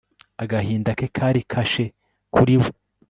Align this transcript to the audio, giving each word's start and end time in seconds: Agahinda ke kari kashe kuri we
Agahinda 0.43 0.91
ke 0.99 1.07
kari 1.17 1.41
kashe 1.51 1.85
kuri 2.33 2.55
we 2.61 2.69